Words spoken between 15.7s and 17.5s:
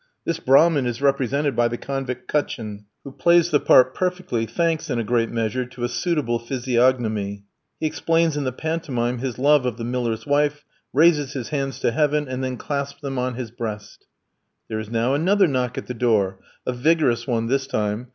at the door a vigorous one